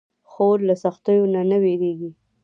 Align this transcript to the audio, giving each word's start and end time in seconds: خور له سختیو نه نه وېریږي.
خور 0.31 0.57
له 0.67 0.75
سختیو 0.83 1.23
نه 1.33 1.41
نه 1.49 1.57
وېریږي. 1.63 2.11